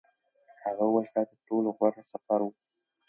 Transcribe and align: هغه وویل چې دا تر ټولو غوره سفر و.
هغه 0.63 0.83
وویل 0.85 1.05
چې 1.09 1.13
دا 1.15 1.21
تر 1.29 1.37
ټولو 1.47 1.67
غوره 1.77 2.03
سفر 2.11 2.39
و. 2.43 2.47